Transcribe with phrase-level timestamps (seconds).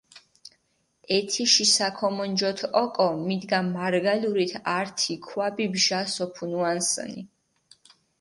[1.15, 7.21] ეთიში საქომონჯოთ ოკო, მიდგა მარგალურით ართი ქვაბი ბჟას ოფუნუანსჷნი.